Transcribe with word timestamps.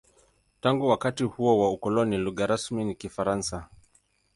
Tangu 0.61 0.87
wakati 0.87 1.23
wa 1.37 1.71
ukoloni, 1.71 2.17
lugha 2.17 2.47
rasmi 2.47 2.85
ni 2.85 2.95
Kifaransa. 2.95 3.67